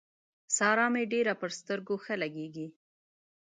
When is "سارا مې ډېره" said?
0.57-1.33